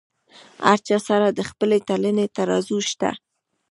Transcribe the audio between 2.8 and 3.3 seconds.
شته.